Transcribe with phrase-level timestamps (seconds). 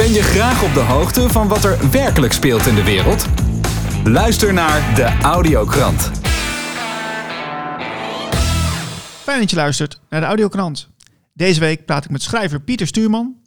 [0.00, 3.26] Ben je graag op de hoogte van wat er werkelijk speelt in de wereld?
[4.04, 6.10] Luister naar de Audiokrant.
[9.22, 10.88] Fijn dat je luistert naar de Audiokrant.
[11.32, 13.42] Deze week praat ik met schrijver Pieter Stuurman,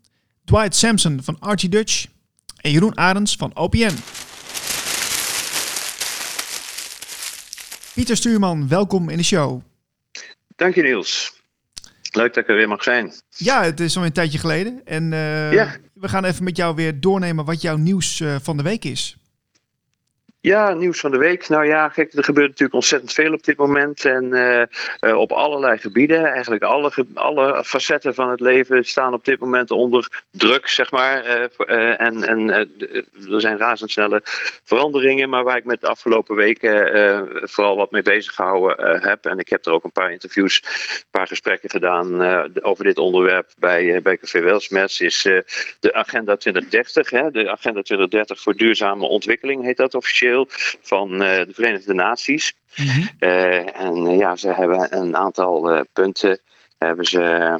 [0.45, 2.05] Dwight Sampson van Archie Dutch
[2.61, 3.95] en Jeroen Arends van OPN.
[7.93, 9.61] Pieter Stuurman, welkom in de show.
[10.55, 11.41] Dank je Niels.
[12.11, 13.13] Leuk dat ik er weer mag zijn.
[13.29, 14.81] Ja, het is al een tijdje geleden.
[14.85, 15.71] En uh,
[16.03, 19.17] we gaan even met jou weer doornemen wat jouw nieuws uh, van de week is.
[20.43, 21.49] Ja, nieuws van de week.
[21.49, 24.05] Nou ja, gek, er gebeurt natuurlijk ontzettend veel op dit moment.
[24.05, 24.23] En
[25.01, 26.25] uh, op allerlei gebieden.
[26.25, 31.25] Eigenlijk alle, alle facetten van het leven staan op dit moment onder druk, zeg maar.
[31.67, 34.21] Uh, en en er zijn razendsnelle
[34.63, 35.29] veranderingen.
[35.29, 39.25] Maar waar ik met de afgelopen weken vooral wat mee bezig gehouden heb.
[39.25, 42.21] En ik heb er ook een paar interviews, een paar gesprekken gedaan
[42.61, 45.01] over dit onderwerp bij, bij Café Welsmets.
[45.01, 45.21] Is
[45.79, 47.09] de Agenda 2030.
[47.09, 50.31] Hè, de Agenda 2030 voor duurzame ontwikkeling heet dat officieel
[50.81, 52.53] van uh, de Verenigde Naties.
[52.75, 53.09] Mm -hmm.
[53.19, 56.39] uh, en uh, ja, ze hebben een aantal punten
[56.77, 57.59] hebben ze,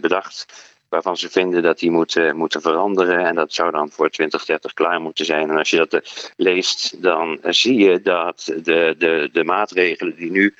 [0.00, 0.46] bedacht
[0.88, 3.26] waarvan ze vinden dat die moeten, moeten veranderen.
[3.26, 5.50] En dat zou dan voor 2030 klaar moeten zijn.
[5.50, 10.54] En als je dat leest, dan zie je dat de, de, de maatregelen die nu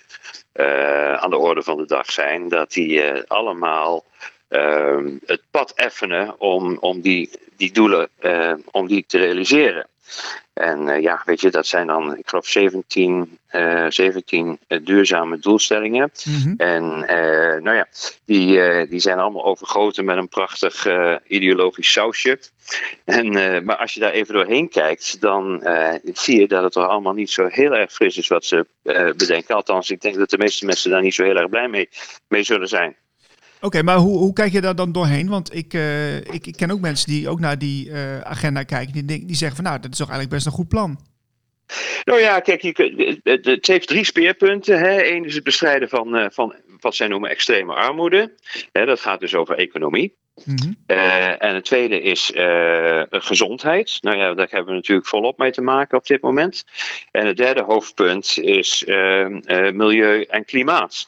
[1.17, 4.05] aan de orde van de dag zijn, dat die allemaal
[5.27, 8.09] het pad effenen om, om die, die doelen
[8.71, 9.87] om die te realiseren.
[10.55, 15.39] En uh, ja, weet je, dat zijn dan, ik geloof, 17, uh, 17 uh, duurzame
[15.39, 16.11] doelstellingen.
[16.25, 16.55] Mm -hmm.
[16.57, 17.87] En uh, nou ja,
[18.25, 20.87] die, die zijn allemaal overgoten met een prachtig
[21.27, 22.39] ideologisch sausje.
[23.05, 23.33] En,
[23.65, 25.67] maar als je daar even doorheen kijkt, dan
[26.13, 28.67] zie je dat het er allemaal niet zo heel erg fris is wat ze
[29.17, 29.55] bedenken.
[29.55, 31.89] Althans, ik denk dat de meeste mensen daar niet zo heel erg blij mee,
[32.29, 32.97] mee zullen zijn.
[33.65, 35.29] Oké, okay, maar hoe, hoe kijk je daar dan doorheen?
[35.29, 39.07] Want ik, uh, ik, ik, ken ook mensen die ook naar die uh, agenda kijken.
[39.07, 40.99] Die, die zeggen van nou, dat is toch eigenlijk best een goed plan.
[42.05, 44.79] Nou ja, kijk, het, het heeft drie speerpunten.
[44.79, 45.05] Hè.
[45.05, 48.35] Eén is het bestrijden van, uh, van wat zij noemen extreme armoede.
[48.73, 50.15] Dat gaat dus over economie.
[50.45, 50.77] Mm -hmm.
[50.87, 53.99] uh, en het tweede is uh, gezondheid.
[54.01, 56.65] Nou ja, daar hebben we natuurlijk volop mee te maken op dit moment.
[57.11, 59.27] En het derde hoofdpunt is uh,
[59.73, 61.07] milieu en klimaat.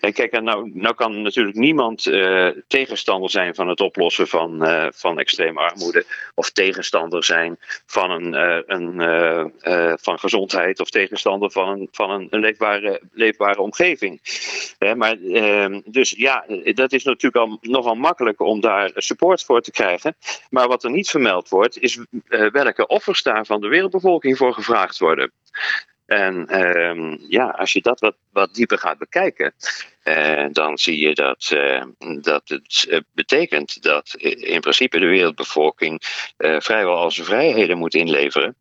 [0.00, 5.18] Kijk, nou, nou kan natuurlijk niemand uh, tegenstander zijn van het oplossen van, uh, van
[5.18, 6.04] extreme armoede.
[6.34, 10.80] Of tegenstander zijn van, een, uh, een, van gezondheid.
[10.80, 14.20] Of tegenstander van een, van een, een leefbare, leefbare omgeving.
[14.96, 19.70] maar, ehm, dus ja, dat is natuurlijk al, nogal makkelijk om daar support voor te
[19.70, 20.16] krijgen.
[20.50, 21.98] Maar wat er niet vermeld wordt, is
[22.52, 25.32] welke offers daar van de wereldbevolking voor gevraagd worden.
[26.10, 29.54] En um, ja, als je dat wat, wat dieper gaat bekijken,
[30.04, 31.84] uh, dan zie je dat, uh,
[32.20, 36.02] dat het uh, betekent dat in principe de wereldbevolking
[36.36, 38.56] vrijwel al zijn vrijheden moet inleveren.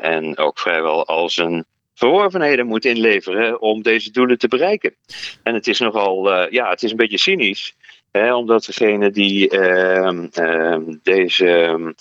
[0.00, 4.94] en ook vrijwel al zijn verworvenheden moet inleveren om deze doelen te bereiken.
[5.42, 7.74] En het is nogal, ja, het is een beetje cynisch,
[8.10, 11.94] hè, omdat degene die ehm, deze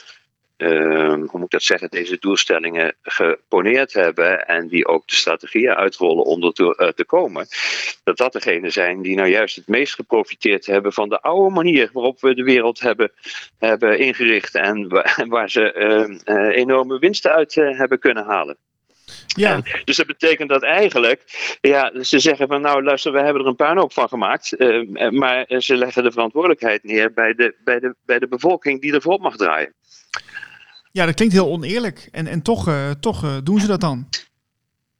[0.57, 5.75] uh, hoe moet ik dat zeggen, deze doelstellingen geponeerd hebben en die ook de strategieën
[5.75, 7.47] uitrollen om er te, uh, te komen,
[8.03, 11.89] dat dat degene zijn die nou juist het meest geprofiteerd hebben van de oude manier
[11.93, 13.11] waarop we de wereld hebben,
[13.57, 14.87] hebben ingericht en
[15.27, 15.73] waar, ze
[16.25, 18.57] uh, enorme winsten uit hebben kunnen halen.
[19.35, 19.53] Ja.
[19.53, 21.23] En, dus dat betekent dat eigenlijk,
[21.61, 25.45] ja, ze zeggen van nou luister, we hebben er een puinhoop van gemaakt, uh, maar
[25.57, 29.21] ze leggen de verantwoordelijkheid neer bij de, bij, de, bij de bevolking die ervoor op
[29.21, 29.73] mag draaien.
[30.91, 32.09] Ja, dat klinkt heel oneerlijk.
[32.11, 34.07] En, en toch, uh, toch uh, doen ze dat dan.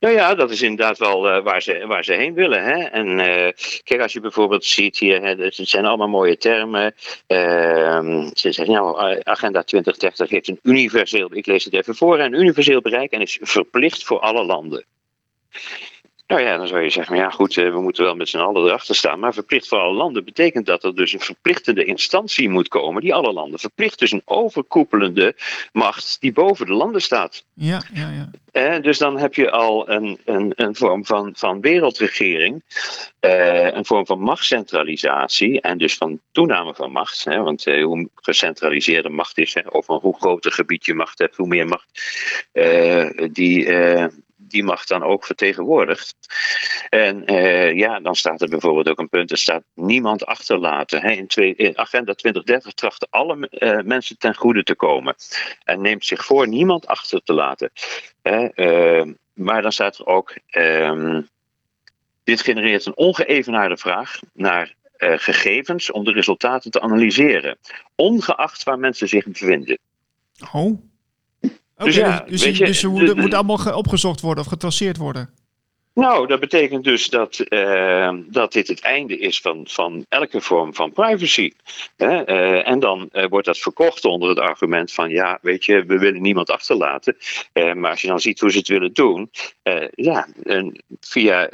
[0.05, 2.63] Nou ja, dat is inderdaad wel uh, waar, ze, waar ze heen willen.
[2.63, 2.83] Hè?
[2.83, 3.51] En uh,
[3.83, 6.95] kijk, als je bijvoorbeeld ziet hier, het zijn allemaal mooie termen.
[7.27, 12.33] Uh, ze zeggen, nou, Agenda 2030 heeft een universeel, ik lees het even voor, een
[12.33, 14.85] universeel bereik en is verplicht voor alle landen.
[16.27, 18.95] Nou ja, dan zou je zeggen, ja goed, we moeten wel met z'n allen erachter
[18.95, 19.19] staan.
[19.19, 23.13] Maar verplicht voor alle landen betekent dat er dus een verplichtende instantie moet komen die
[23.13, 23.99] alle landen verplicht.
[23.99, 25.35] Dus een overkoepelende
[25.72, 27.45] macht die boven de landen staat.
[27.53, 28.29] Ja, ja, ja.
[28.51, 32.63] Eh, dus dan heb je al een, een, een vorm van, van wereldregering,
[33.19, 37.23] eh, een vorm van machtscentralisatie en dus van toename van macht.
[37.23, 41.35] Hè, want eh, hoe gecentraliseerde macht is, hè, of hoe groter gebied je macht hebt,
[41.35, 42.01] hoe meer macht
[43.31, 43.67] die
[44.47, 46.15] die macht dan ook vertegenwoordigt.
[46.89, 51.03] En uh, ja, dan staat er bijvoorbeeld ook een punt: er staat niemand achterlaten.
[51.03, 55.15] In, twee, Agenda 2030 trachten alle uh, mensen ten goede te komen.
[55.63, 57.71] En neemt zich voor niemand achter te laten.
[58.23, 59.03] Uh,
[59.33, 60.37] maar dan staat er ook.
[60.51, 61.27] Um,
[62.23, 67.57] dit genereert een ongeëvenaarde vraag naar gegevens om de resultaten te analyseren,
[67.95, 69.77] ongeacht waar mensen zich bevinden.
[70.53, 70.79] Oh.
[71.77, 75.29] Okay, dus, ja, dus, dus, dus, ze moet allemaal opgezocht worden of getraceerd worden.
[75.95, 80.73] Nou, dat betekent dus dat, uh, dat dit het einde is van, van elke vorm
[80.73, 81.51] van privacy.
[81.95, 82.29] Hè?
[82.29, 85.97] Uh, en dan uh, wordt dat verkocht onder het argument van ja, weet je, we
[85.97, 87.17] willen niemand achterlaten.
[87.53, 89.31] maar als je dan ziet hoe ze het willen doen,
[89.91, 91.49] ja, een, via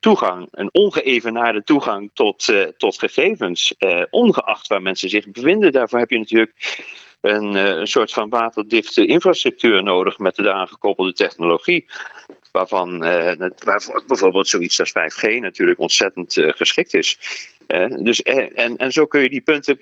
[0.00, 3.74] toegang, een ongeëvenaarde toegang tot, tot gegevens,
[4.10, 6.52] ongeacht waar mensen zich bevinden, daarvoor heb je natuurlijk
[7.24, 11.86] een, een soort van waterdichte infrastructuur nodig met de daaraan gekoppelde technologie
[12.52, 13.32] waarvan uh,
[14.06, 17.18] bijvoorbeeld zoiets als 5G natuurlijk ontzettend uh, geschikt is.
[17.98, 19.80] Dus, en, en zo kun je die punten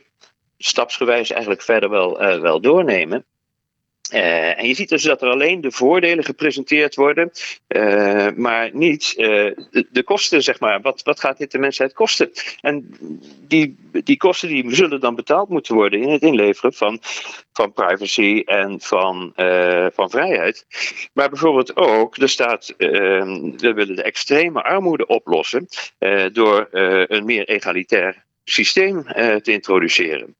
[0.58, 3.24] stapsgewijs eigenlijk verder wel, wel doornemen.
[4.12, 7.30] Uh, en je ziet dus dat er alleen de voordelen gepresenteerd worden,
[7.68, 9.50] uh, maar niet uh,
[9.90, 10.80] de, kosten, zeg maar.
[10.80, 12.30] Wat, wat gaat dit de mensheid kosten?
[12.60, 12.96] En
[13.40, 16.98] die, die kosten die zullen dan betaald moeten worden in het inleveren van,
[17.52, 19.32] van privacy en van,
[19.92, 20.66] van vrijheid.
[21.12, 25.68] Maar bijvoorbeeld ook, er staat, we willen de extreme armoede oplossen
[26.32, 29.02] door een meer egalitair systeem
[29.42, 30.36] te introduceren.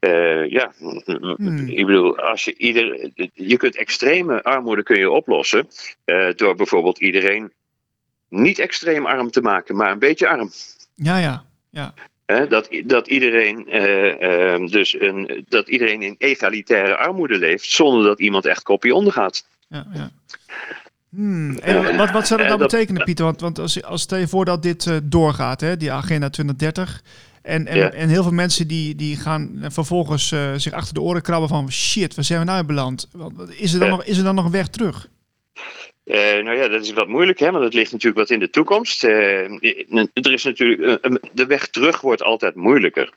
[0.00, 1.68] Uh, ja, hmm.
[1.68, 5.68] ik bedoel, als je ieder, je kunt extreme armoede kun je oplossen
[6.04, 7.52] uh, door bijvoorbeeld iedereen
[8.28, 10.50] niet extreem arm te maken, maar een beetje arm.
[10.94, 11.94] Ja, ja, ja.
[12.26, 18.20] Uh, dat, dat, iedereen, ehm, dus een, dat iedereen in egalitaire armoede leeft, zonder dat
[18.20, 19.46] iemand echt kopje ondergaat.
[19.68, 20.10] Ja, ja.
[21.08, 21.58] Hmm.
[21.58, 23.24] En wat, wat zou dat nou betekenen, Pieter?
[23.24, 27.02] Want, want als, als stel je voor dat dit doorgaat, hè, die agenda 2030,
[27.42, 31.22] en, en, en heel veel mensen die, die gaan vervolgens uh, zich achter de oren
[31.22, 33.08] krabben van shit, waar zijn we nou beland?
[33.56, 35.08] Is er dan, nog, is er dan nog een weg terug?
[36.04, 38.50] Uh, nou ja, dat is wat moeilijk, hè, want dat ligt natuurlijk wat in de
[38.50, 39.04] toekomst.
[39.04, 39.10] Uh,
[40.12, 43.12] er is natuurlijk, de weg terug wordt altijd moeilijker.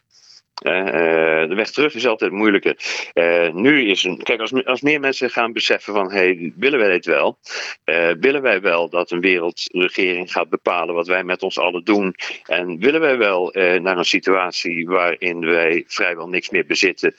[0.66, 2.78] Uh, de weg terug is altijd moeilijker.
[3.14, 4.24] Uh, nu is een.
[4.24, 7.38] Kijk, als, als meer mensen gaan beseffen van hey, willen wij dit wel?
[7.86, 12.16] Uh, willen wij wel dat een wereldregering gaat bepalen wat wij met ons allen doen?
[12.46, 13.50] En willen wij wel
[13.82, 17.16] naar een situatie waarin wij vrijwel niks meer bezitten,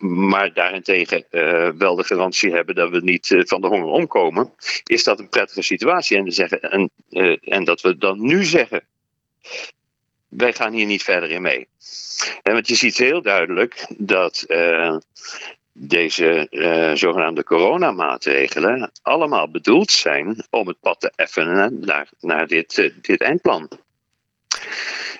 [0.00, 1.24] maar daarentegen
[1.78, 4.52] wel de garantie hebben dat we niet van de honger omkomen?
[4.84, 6.16] Is dat een prettige situatie?
[6.16, 6.90] En, zeggen, en,
[7.40, 8.82] en dat we dan nu zeggen
[10.36, 11.68] wij gaan hier niet verder in mee.
[12.42, 14.96] En want je ziet heel duidelijk dat uh,
[15.72, 22.78] deze uh, zogenaamde coronamaatregelen allemaal bedoeld zijn om het pad te effenen naar, naar dit,
[22.78, 23.68] uh, dit eindplan.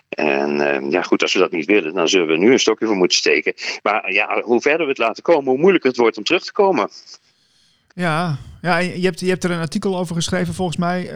[0.09, 2.97] En ja, goed, als we dat niet willen, dan zullen we nu een stokje voor
[2.97, 3.55] moeten steken.
[3.83, 6.53] Maar ja, hoe verder we het laten komen, hoe moeilijker het wordt om terug te
[6.53, 6.91] komen.
[7.95, 11.11] Ja, ja je, hebt, je hebt er een artikel over geschreven, volgens mij,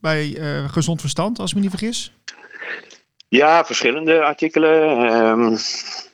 [0.00, 0.36] bij
[0.68, 2.12] Gezond Verstand, als ik me niet vergis.
[3.28, 4.98] Ja, verschillende artikelen.
[5.14, 5.56] Um,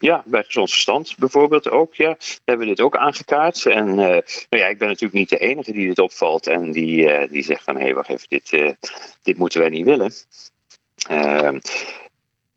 [0.01, 1.95] ja, bij Gezond Verstand bijvoorbeeld ook.
[1.95, 3.67] Ja, hebben we dit ook aangekaart.
[3.67, 7.43] En nou ja, ik ben natuurlijk niet de enige die dit opvalt en die, die
[7.43, 8.77] zegt van hé, hey, wacht even, dit,
[9.23, 10.13] dit moeten wij niet willen.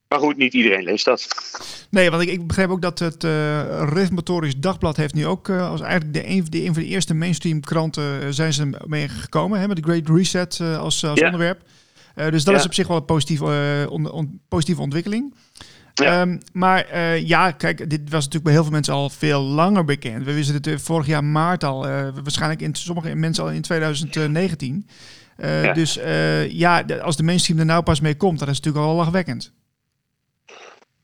[0.09, 1.27] Maar goed, niet iedereen leest dat.
[1.89, 5.69] Nee, want ik, ik begrijp ook dat het uh, Reformatorisch Dagblad heeft nu ook uh,
[5.69, 9.59] als eigenlijk de een, de een van de eerste mainstream kranten zijn ze mee gekomen
[9.59, 11.61] hè, met de Great Reset als, als onderwerp.
[12.17, 13.89] Eh, dus dat is op zich wel een positieve,
[14.47, 15.33] positieve ontwikkeling.
[15.93, 19.83] Ehm, maar eh, ja, kijk, dit was natuurlijk bij heel veel mensen al veel langer
[19.83, 20.25] bekend.
[20.25, 21.81] We wisten het vorig jaar maart al,
[22.23, 24.87] waarschijnlijk in sommige mensen al in 2019.
[25.73, 25.99] Dus
[26.49, 29.53] ja, als de mainstream er nou pas mee komt, dat is natuurlijk al lachwekkend.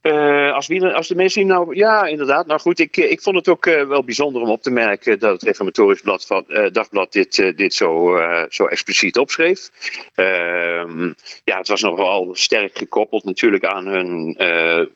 [0.04, 2.46] Uh, als, wie, als de mensen nou, ja, inderdaad.
[2.46, 5.32] Nou goed, ik, ik vond het ook uh, wel bijzonder om op te merken dat
[5.32, 8.18] het Reformatorisch blad van, uh, Dagblad dit, dit zo,
[8.50, 9.70] zo expliciet opschreef.
[10.16, 14.36] Ehm, ja, het was nogal sterk gekoppeld natuurlijk aan hun,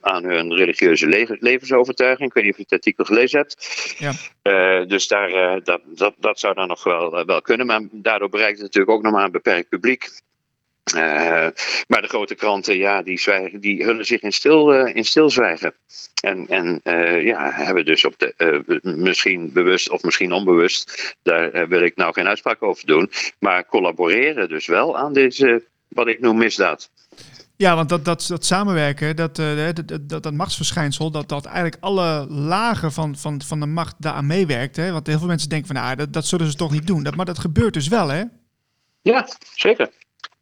[0.02, 2.30] aan hun religieuze le levensovertuiging.
[2.30, 3.96] Ik weet niet of je het artikel gelezen hebt.
[3.98, 4.86] Ja.
[4.86, 7.66] dus daar, dat, dat, dat zou dan nog wel, wel kunnen.
[7.66, 10.10] Maar daardoor bereikt het natuurlijk ook nog maar een beperkt publiek.
[10.96, 11.48] Uh,
[11.88, 15.74] maar de grote kranten, ja, die, zwijgen, die hullen zich in, stil, uh, in stilzwijgen.
[16.22, 21.82] En, en uh, ja, hebben dus op de, misschien bewust of misschien onbewust, daar wil
[21.82, 26.38] ik nou geen uitspraak over doen, maar collaboreren dus wel aan deze, wat ik noem,
[26.38, 26.89] misdaad.
[27.56, 32.27] Ja, want dat, dat, dat samenwerken, dat, dat, dat, dat machtsverschijnsel, dat, dat eigenlijk alle
[32.29, 34.75] lagen van, van, van de macht daaraan meewerkt.
[34.75, 34.91] Hè?
[34.91, 37.03] Want heel veel mensen denken van, nou, dat, dat zullen ze toch niet doen.
[37.03, 38.24] Dat, maar dat gebeurt dus wel, hè?
[39.01, 39.89] Ja, zeker.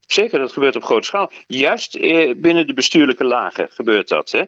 [0.07, 1.31] Zeker, dat gebeurt op grote schaal.
[1.47, 4.31] Juist eh, binnen de bestuurlijke lagen gebeurt dat.
[4.31, 4.43] Hè?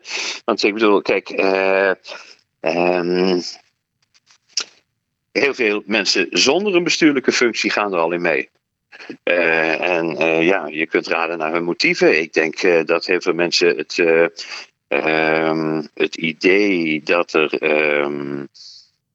[0.45, 1.91] Want ik bedoel, kijk, eh,
[2.59, 3.39] ehm,
[5.31, 8.49] heel veel mensen zonder een bestuurlijke functie gaan er al in mee.
[9.23, 12.19] en ja, je kunt raden naar hun motieven.
[12.21, 13.99] Ik denk dat heel veel mensen het,
[14.87, 17.53] ehm, het idee dat er.
[17.53, 18.45] Ehm,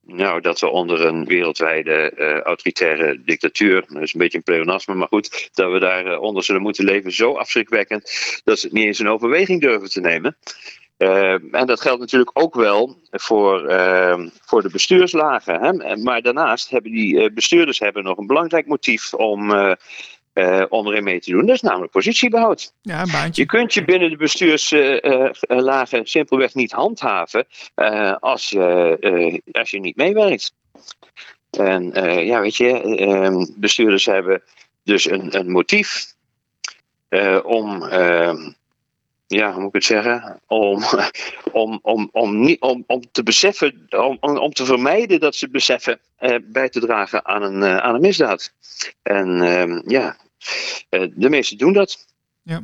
[0.06, 4.94] nou, dat we onder een wereldwijde uh, autoritaire dictatuur, dat is een beetje een pleonasme,
[4.94, 8.02] maar goed, dat we daar onder zullen moeten leven, zo afschrikwekkend
[8.44, 10.36] dat ze het niet eens in overweging durven te nemen.
[10.98, 13.60] Uh, en dat geldt natuurlijk ook wel voor,
[14.44, 15.60] voor de bestuurslagen.
[15.60, 15.96] Hè?
[15.96, 19.52] Maar daarnaast hebben die bestuurders hebben nog een belangrijk motief om
[20.68, 21.46] om erin mee te doen.
[21.46, 22.72] Dat is namelijk positiebehoud.
[22.82, 23.42] Ja, een baantje.
[23.42, 27.46] Je kunt je binnen de bestuurslagen uh, simpelweg niet handhaven
[27.76, 30.54] uh, als, je, als je niet meewerkt.
[31.50, 31.90] En
[32.24, 34.42] ja, weet je, ehm, bestuurders hebben
[34.84, 36.14] dus een, een motief
[37.42, 38.52] om ehm,
[39.32, 40.40] ja, hoe moet ik het zeggen?
[40.46, 40.82] Om,
[41.62, 45.98] om, om, om, niet, om, om te beseffen, om, om te vermijden dat ze beseffen
[46.16, 48.52] eh, bij te dragen aan een, uh, aan een misdaad.
[49.02, 50.12] En uh, ja, uh,
[51.14, 52.06] de meesten doen dat.
[52.42, 52.62] Ja.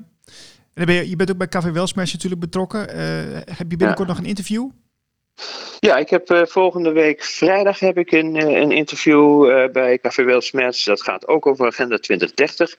[0.74, 2.80] En ben je, je bent ook bij Café Welsmash natuurlijk betrokken.
[3.56, 4.14] heb je binnenkort ja.
[4.14, 4.70] nog een interview?
[5.80, 9.98] Ja, ik heb uh, volgende week vrijdag heb ik een, uh, een interview uh, bij
[9.98, 10.84] Café Welsmets.
[10.84, 12.76] Dat gaat ook over Agenda 2030.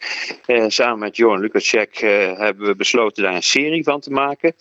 [0.67, 1.97] samen met Johan Lukacek
[2.37, 4.55] hebben we besloten daar een serie van te maken.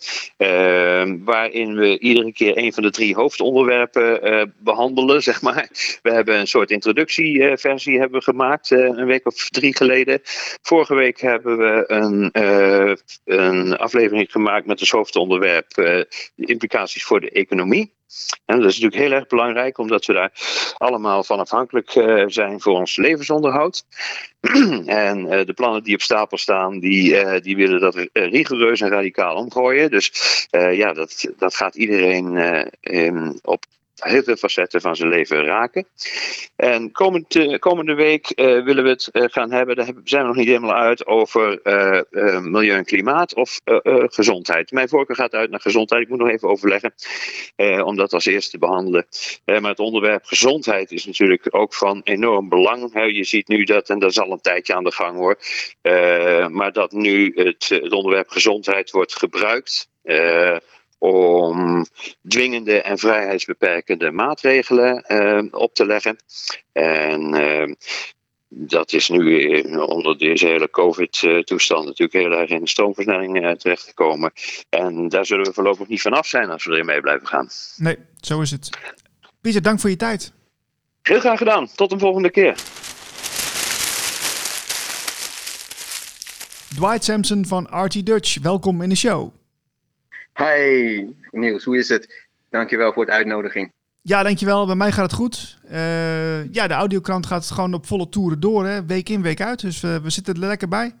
[1.25, 5.69] waarin we iedere keer een van de drie hoofdonderwerpen behandelen, zeg maar.
[6.01, 10.21] We hebben een soort introductieversie hebben gemaakt, een week of drie geleden.
[10.61, 12.29] Vorige week hebben we een,
[13.25, 17.88] een aflevering gemaakt met als hoofdonderwerp de implicaties voor de economie.
[18.45, 20.31] En dat is natuurlijk heel erg belangrijk, omdat we daar
[20.77, 23.85] allemaal van afhankelijk uh, zijn voor ons levensonderhoud.
[24.85, 28.89] en uh, de plannen die op stapel staan, die, uh, die willen dat rigoureus en
[28.89, 29.91] radicaal omgooien.
[29.91, 30.11] Dus
[30.51, 32.37] ja, dat, dat gaat iedereen
[33.41, 33.65] op
[33.99, 35.87] heel veel facetten van zijn leven raken.
[36.55, 40.27] En komend, uh, komende week uh, willen we het uh, gaan hebben, daar zijn we
[40.27, 41.59] nog niet helemaal uit, over
[42.41, 43.59] milieu en klimaat of
[44.05, 44.71] gezondheid.
[44.71, 46.01] Mijn voorkeur gaat uit naar gezondheid.
[46.01, 46.93] Ik moet nog even overleggen
[47.85, 49.05] om dat als eerste te behandelen.
[49.45, 52.91] maar het onderwerp gezondheid is natuurlijk ook van enorm belang.
[52.93, 55.37] je ziet nu dat, en dat is al een tijdje aan de gang hoor,
[56.51, 59.89] maar dat nu het, het onderwerp gezondheid wordt gebruikt
[60.99, 61.85] om
[62.27, 66.17] dwingende en vrijheidsbeperkende maatregelen uh, op te leggen.
[66.71, 67.73] En uh,
[68.47, 74.31] dat is nu onder deze hele COVID-toestand natuurlijk heel erg in de stroomversnelling uh, terechtgekomen.
[74.69, 77.47] En daar zullen we voorlopig niet vanaf zijn als we erin mee blijven gaan.
[77.77, 78.69] Nee, zo is het.
[79.41, 80.33] Pieter, dank voor je tijd.
[81.01, 81.67] Heel graag gedaan.
[81.75, 82.55] Tot een volgende keer.
[86.75, 89.38] Dwight Sampson van RT Dutch, welkom in de show.
[90.39, 92.27] Hi Niels, hoe is het?
[92.49, 93.71] Dankjewel voor de uitnodiging.
[94.01, 94.65] Ja, dankjewel.
[94.65, 95.59] Bij mij gaat het goed.
[95.71, 98.85] Uh, ja, de audiokrant gaat gewoon op volle toeren door, hè?
[98.85, 99.61] week in, week uit.
[99.61, 100.95] Dus uh, we zitten er lekker bij.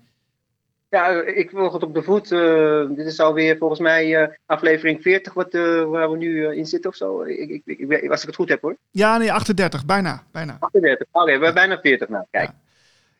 [0.89, 2.31] Ja, ik volg het op de voet.
[2.31, 5.53] Uh, dit is alweer volgens mij aflevering 40 wat,
[5.87, 7.21] waar we nu in zitten of zo.
[7.21, 8.75] Ik, ik, ik, als ik het goed heb hoor.
[8.91, 10.23] Ja, nee, 38, bijna.
[10.31, 10.57] bijna.
[10.59, 12.25] 38, oké, okay, we hebben bijna 40 nou.
[12.31, 12.49] Kijk.
[12.49, 12.68] Ja.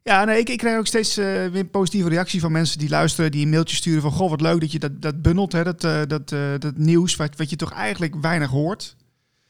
[0.03, 3.31] Ja, nee, ik, ik krijg ook steeds uh, weer positieve reactie van mensen die luisteren,
[3.31, 5.83] die een mailtje sturen van goh, wat leuk dat je dat, dat bundelt, hè, dat,
[5.83, 8.95] uh, dat, uh, dat nieuws, wat, wat je toch eigenlijk weinig hoort.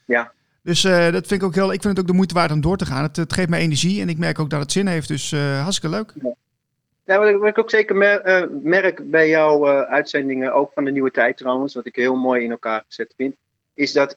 [0.06, 0.32] Ja.
[0.64, 2.78] Dus dat vind ik ook heel, ik vind het ook de moeite waard om door
[2.78, 3.04] te gaan.
[3.04, 5.96] Het, het geeft me energie en ik merk ook dat het zin heeft, dus hartstikke
[5.96, 6.14] leuk.
[6.22, 6.34] Ja.
[7.06, 11.38] Ja, wat ik ook zeker mer merk bij jouw uitzendingen, ook van de nieuwe tijd
[11.38, 13.36] trouwens, wat ik heel mooi in elkaar gezet vind,
[13.74, 14.16] is dat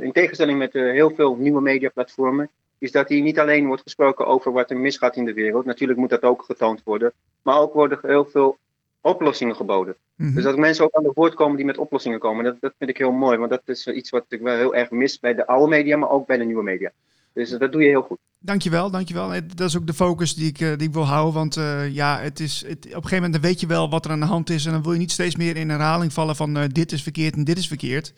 [0.00, 2.50] in tegenstelling met heel veel nieuwe mediaplatformen,
[2.80, 5.64] is dat hier niet alleen wordt gesproken over wat er misgaat in de wereld.
[5.64, 7.12] Natuurlijk moet dat ook getoond worden.
[7.42, 8.58] Maar ook worden heel veel
[9.00, 9.96] oplossingen geboden.
[10.14, 10.34] Mhm.
[10.34, 12.44] Dus dat mensen ook aan de woord komen die met oplossingen komen.
[12.44, 13.38] Dat, dat vind ik heel mooi.
[13.38, 16.10] Want dat is iets wat ik wel heel erg mis bij de oude media, maar
[16.10, 16.92] ook bij de nieuwe media.
[17.32, 18.18] Dus dat doe je heel goed.
[18.38, 19.28] Dankjewel, dankjewel.
[19.28, 21.34] Dat is ook de focus die ik, eh, die ik wil houden.
[21.34, 24.10] Want uh, ja, het is, het, op een gegeven moment weet je wel wat er
[24.10, 24.66] aan de hand is.
[24.66, 27.34] En dan wil je niet steeds meer in herhaling vallen van uh, dit is verkeerd
[27.34, 28.12] en dit is verkeerd.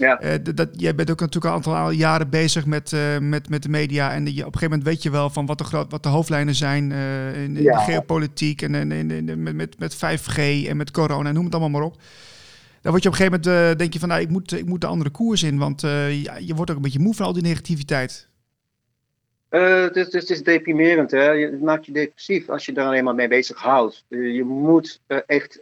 [0.00, 0.22] Ja.
[0.22, 3.62] Uh, dat, jij bent ook natuurlijk al een aantal jaren bezig met, uh, met, met
[3.62, 4.12] de media.
[4.12, 6.08] En je, op een gegeven moment weet je wel van wat de, groot, wat de
[6.08, 7.78] hoofdlijnen zijn uh, in, in ja.
[7.78, 11.54] de geopolitiek en in, in, in, met, met, met 5G en met corona, noem het
[11.54, 11.96] allemaal maar op.
[12.82, 14.80] Dan word je op een gegeven moment, denk je van nou, ik moet, ik moet
[14.80, 15.58] de andere koers in.
[15.58, 18.28] Want ja, je wordt ook een beetje moe van al die negativiteit.
[19.48, 21.40] het, is, het is deprimerend, hè?
[21.40, 24.04] het maakt je depressief als je daar alleen maar mee bezig houdt.
[24.08, 25.58] je moet echt,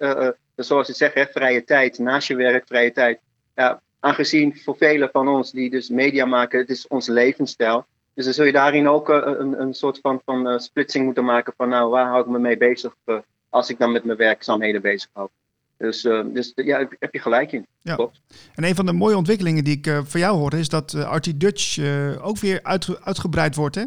[0.57, 3.19] zoals je zegt, hè, vrije tijd, naast je werk, vrije tijd.
[3.55, 7.87] Ja, aangezien voor velen van ons die dus media maken, het is ons levensstijl.
[8.15, 11.25] Dus dan zul je daarin ook uh, een, een soort van, van uh, splitsing moeten
[11.25, 13.17] maken van nou, waar hou ik me mee bezig uh,
[13.49, 15.29] als ik dan met mijn werkzaamheden bezig hou.
[15.77, 16.01] Dus,
[16.33, 17.67] dus ja, heb, je gelijk in.
[17.83, 17.95] Ja.
[17.95, 18.21] Klopt.
[18.55, 21.79] En een van de mooie ontwikkelingen die ik van jou hoorde is dat RT Dutch
[22.21, 23.85] ook weer uit, uitgebreid wordt, hè?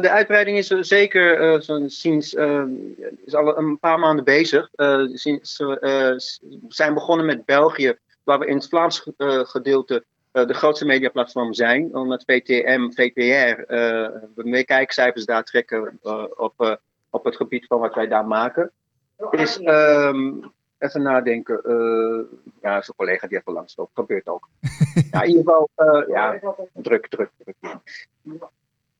[0.00, 2.34] de uitbreiding is zeker uh, sinds
[3.24, 4.68] is al een paar maanden bezig.
[5.14, 6.20] sinds, we
[6.68, 7.96] zijn begonnen met België,
[8.26, 9.10] waar we in het Vlaams
[9.42, 11.94] gedeelte de grootste mediaplatform zijn.
[11.94, 13.62] Omdat VTM, VPR,
[14.34, 15.98] we meer kijkcijfers daar trekken
[16.36, 16.80] op,
[17.10, 18.72] op het gebied van wat wij daar maken.
[19.30, 21.60] Is um, even nadenken.
[21.64, 23.94] Uh, ja, zijn collega die even langs loopt.
[23.94, 24.48] Gebeurt ook.
[25.10, 26.40] ja, in ieder geval, uh, ja,
[26.72, 27.56] druk, druk, druk.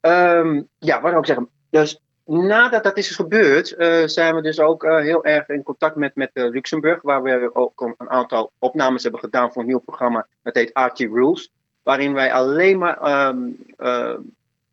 [0.01, 1.49] Um, ja, wat wil ik zeggen?
[1.71, 6.15] Dus nadat dat is gebeurd, uh, zijn we dus ook heel erg in contact met,
[6.15, 10.27] met Luxemburg, waar we ook een aantal opnames hebben gedaan voor een nieuw programma.
[10.43, 11.51] Dat heet RT Rules.
[11.83, 13.57] Waarin wij alleen maar um,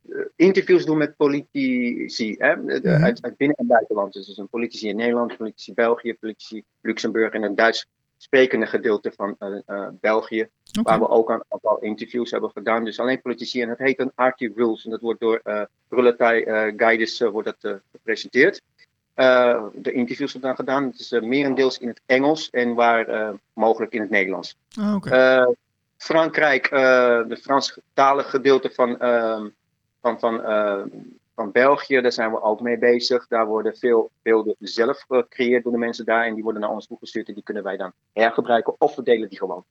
[0.10, 2.56] eh, interviews doen met politici hè?
[2.56, 3.04] Mhm.
[3.04, 4.14] uit, uit, binnen- en buitenland.
[4.14, 7.88] Dus, dus een politici in Nederland, politici België, politici Luxemburg en een Duits
[8.24, 10.48] sprekende gedeelte van uh, uh, België.
[10.84, 12.84] Waar we ook een aantal interviews hebben gedaan.
[12.84, 13.62] Dus alleen politici.
[13.62, 14.86] En dat heet een RT Rules.
[14.86, 16.44] En dat wordt door uh, Rulletai
[16.78, 18.62] Guides wordt dat, gepresenteerd.
[19.16, 20.84] de interviews worden dan gedaan.
[20.84, 24.58] Het is merendeels in het Engels en waar mogelijk in het Nederlands.
[24.80, 25.48] Oh,
[25.98, 29.46] Frankrijk, de Franstalige gedeelte van ehm,
[30.04, 30.82] van, van, uh,
[31.36, 33.28] van België, daar zijn we ook mee bezig.
[33.28, 36.26] Daar worden veel beelden zelf gecreëerd door de mensen daar.
[36.26, 39.30] En die worden naar ons toegestuurd en die kunnen wij dan hergebruiken of we delen
[39.30, 39.66] die gewoon.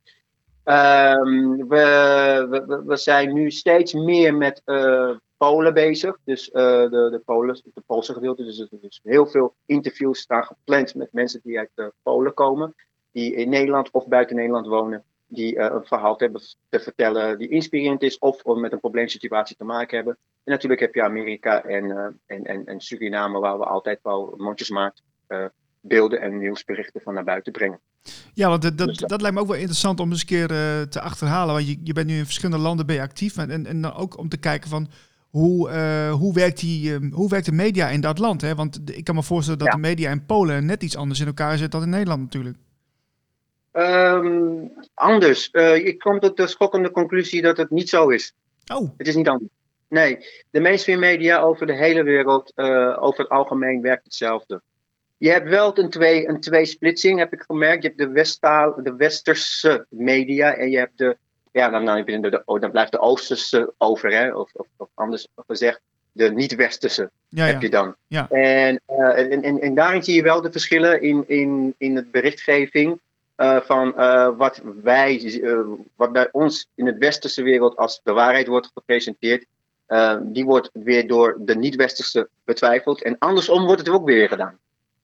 [0.64, 6.18] Um, we, we, we, zijn nu steeds meer met uh, Polen bezig.
[6.24, 8.44] Dus uh, de, de, Polen, de Poolse gedeelte.
[8.44, 12.74] Dus, dus heel veel interviews staan gepland met mensen die uit uh, Polen komen.
[13.12, 15.04] Die in Nederland of buiten Nederland wonen
[15.34, 19.64] die uh, een verhaal hebben te vertellen die inspirerend is of met een probleemsituatie te
[19.64, 20.16] maken hebben.
[20.44, 24.34] En natuurlijk heb je Amerika en, uh, en, en, en, Suriname, waar we altijd wel
[24.36, 25.44] mondjesmaat uh,
[25.80, 27.80] beelden en nieuwsberichten van naar buiten brengen.
[28.34, 30.48] Ja, want dat, dat, dus dat lijkt me ook wel interessant om eens een keer
[30.88, 31.54] te achterhalen.
[31.54, 33.36] Want je, je bent nu in verschillende landen je actief.
[33.36, 34.88] En, en, en dan ook om te kijken van
[35.28, 35.70] hoe,
[36.10, 38.40] hoe, werkt die, um, hoe werkt de media in dat land?
[38.40, 38.54] Hè?
[38.54, 39.74] Want ik kan me voorstellen dat ja.
[39.74, 42.56] de media in Polen net iets anders in elkaar zit dan in Nederland natuurlijk.
[43.72, 45.48] Um, anders.
[45.52, 48.34] Uh, ik kom tot de schokkende conclusie dat het niet zo is.
[48.72, 48.90] Oh.
[48.96, 49.50] Het is niet anders.
[49.88, 54.60] Nee, de mainstream media over de hele wereld, uh, over het algemeen, werkt hetzelfde.
[55.16, 57.82] Je hebt wel een, twee, een tweesplitsing, heb ik gemerkt.
[57.82, 61.16] Je hebt de, Westaal, de westerse media en je hebt de,
[61.52, 64.34] ja, dan, dan, de, de, dan blijft de oosterse over, hè?
[64.34, 65.80] Of, of, of anders gezegd,
[66.12, 67.94] de niet-westerse ja, heb je dan.
[68.06, 68.30] Ja.
[68.30, 72.04] En, uh, en, en, en daarin zie je wel de verschillen in, in, in de
[72.04, 73.00] berichtgeving.
[73.36, 75.60] Uh, van uh, wat wij, uh,
[75.96, 79.44] wat bij ons in de westerse wereld als de waarheid wordt gepresenteerd,
[80.22, 83.02] die wordt weer door de niet-westerse betwijfeld.
[83.02, 84.58] En andersom wordt het ook weer gedaan.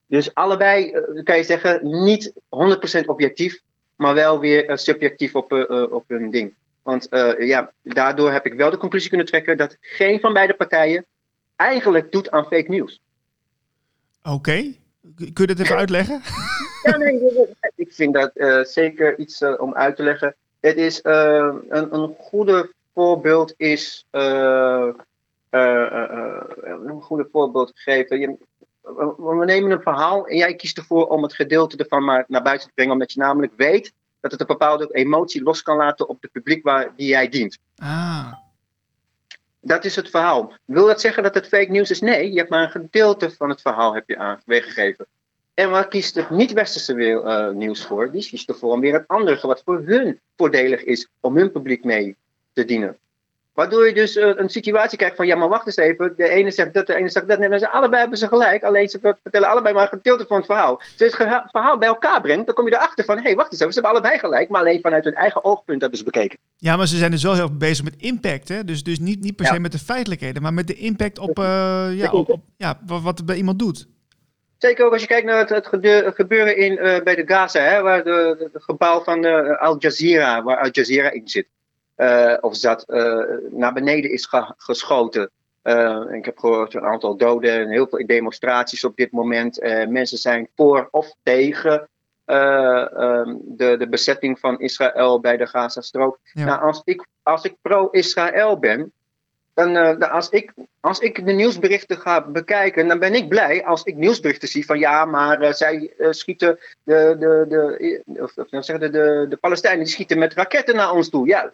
[0.07, 3.61] Dus allebei kan je zeggen, niet 100% objectief,
[3.97, 5.53] maar wel weer subjectief op,
[5.91, 6.55] op hun ding.
[6.83, 7.07] Want
[7.39, 11.05] ja, daardoor heb ik wel de conclusie kunnen trekken dat geen van beide partijen
[11.57, 13.01] eigenlijk doet aan fake news.
[14.23, 14.75] Oké.
[15.15, 16.23] Kun je dat even uitleggen?
[16.83, 17.21] Ja, nee,
[17.75, 20.35] ik vind dat uh, zeker iets uh, om uit te leggen.
[20.61, 24.95] Het is uh, een, een goede voorbeeld is een
[27.01, 28.21] goede voorbeeld geven.
[28.21, 28.37] Je,
[29.17, 32.69] we nemen een verhaal en jij kiest ervoor om het gedeelte ervan maar naar buiten
[32.69, 36.23] te brengen, omdat je namelijk weet dat het een bepaalde emotie los kan laten op
[36.23, 37.59] het publiek waar die jij dient.
[37.77, 38.33] Ah.
[39.61, 40.53] Dat is het verhaal.
[40.65, 42.01] Wil dat zeggen dat het fake news is?
[42.01, 44.41] Nee, je hebt maar een gedeelte van het verhaal heb je aan.
[45.55, 48.11] En waar kiest het niet-westerse uh, nieuws voor?
[48.11, 51.85] Die kiest ervoor om weer het andere, wat voor hun voordelig is, om hun publiek
[51.85, 52.17] mee
[52.53, 52.99] te dienen.
[53.59, 56.15] Waardoor je dus uh, een situatie krijgt van, ja, maar wacht eens even.
[56.17, 57.39] De ene zegt dat, de ene zegt dat.
[57.39, 58.63] Nee, ze allebei hebben ze gelijk.
[58.63, 60.77] Alleen ze vertellen allebei maar een gedeelte van het verhaal.
[60.77, 63.53] Als je het verhaal bij elkaar brengt, dan kom je erachter van, hé, hey, wacht
[63.53, 63.73] eens even.
[63.73, 66.39] Ze hebben allebei gelijk, maar alleen vanuit hun eigen oogpunt hebben ze bekeken.
[66.57, 68.65] Ja, maar ze zijn dus wel heel bezig met impact, hè?
[68.65, 69.61] Dus, dus niet, niet per se ja.
[69.61, 71.45] met de feitelijkheden, maar met de impact op, uh,
[71.93, 73.87] ja, op, op ja, wat, wat het bij iemand doet.
[74.59, 75.67] Zeker ook als je kijkt naar het, het
[76.15, 79.25] gebeuren in, uh, bij de Gaza, hè, waar de, het gebouw van
[79.59, 81.47] Al Jazeera, waar Al Jazeera in zit,
[82.41, 82.85] of zat,
[83.51, 85.31] naar beneden is ge geschoten.
[86.13, 89.61] ik heb gehoord een aantal doden en heel veel demonstraties op dit moment.
[89.89, 91.89] mensen zijn voor of tegen
[92.29, 96.19] um, de, de bezetting van Israël bij de Gazastrook.
[96.33, 96.45] Ja.
[96.45, 98.93] Nou, als ik, als ik pro-Israël ben,
[99.67, 103.97] uh, als, ik, als ik de nieuwsberichten ga bekijken, dan ben ik blij als ik
[103.97, 108.81] nieuwsberichten zie van ja, maar uh, zij uh, schieten de, de, de, of, of, zeggen
[108.81, 111.27] de, de, de Palestijnen schieten met raketten naar ons toe.
[111.27, 111.51] Ja,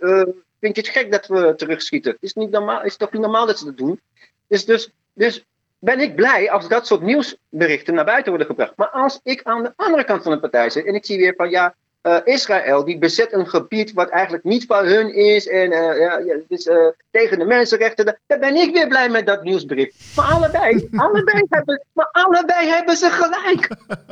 [0.60, 2.16] vind je het gek dat we terugschieten?
[2.20, 4.00] Is, niet normaal, is toch niet normaal dat ze dat doen?
[4.46, 5.44] Dus, dus, dus
[5.78, 8.76] ben ik blij als dat soort nieuwsberichten naar buiten worden gebracht.
[8.76, 11.34] Maar als ik aan de andere kant van de partij zit en ik zie weer
[11.36, 11.74] van ja,
[12.06, 16.36] uh, Israël die bezet een gebied wat eigenlijk niet van hun is en uh, ja,
[16.48, 18.18] dus, uh, tegen de mensenrechten.
[18.26, 20.16] Dan ben ik weer blij met dat nieuwsbericht.
[20.16, 23.68] Maar allebei, allebei, hebben, maar allebei hebben ze gelijk.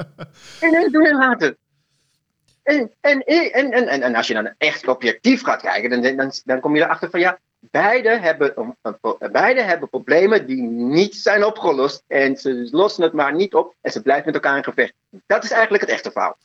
[0.65, 1.57] en eens doen.
[2.63, 6.33] En, en, en, en, en, en als je dan echt objectief gaat kijken, dan, dan,
[6.45, 7.39] dan kom je erachter van ja,
[7.71, 8.77] beide hebben,
[9.33, 12.05] beide hebben problemen die niet zijn opgelost.
[12.07, 14.93] En ze lossen het maar niet op en ze blijven met elkaar in gevecht.
[15.27, 16.37] Dat is eigenlijk het echte verhaal.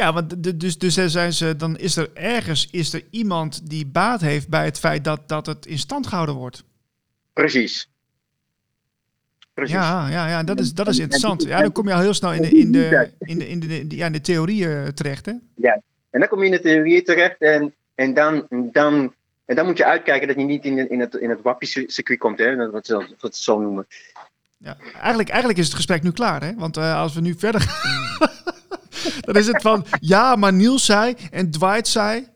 [0.00, 4.20] Ja, want dus, dus zijn ze, dan is er ergens is er iemand die baat
[4.20, 6.64] heeft bij het feit dat, dat het in stand gehouden wordt.
[7.32, 7.90] Precies.
[9.54, 9.74] Precies.
[9.74, 11.42] Ja, ja, ja dat, is, dat is interessant.
[11.42, 13.96] Ja, dan kom je al heel snel in de, in de, in de, in de,
[13.96, 15.26] ja, in de theorieën terecht.
[15.26, 15.32] Hè?
[15.54, 19.66] Ja, en dan kom je in de theorieën terecht en, en, dan, dan, en dan
[19.66, 22.86] moet je uitkijken dat je niet in, in het, in het wappie-circuit komt, hè, wat
[22.86, 23.86] ze het zo noemen.
[24.58, 26.54] Ja, eigenlijk, eigenlijk is het gesprek nu klaar, hè?
[26.54, 28.28] Want uh, als we nu verder gaan,
[29.26, 32.28] dan is het van ja, maar Niels zei en Dwight zei.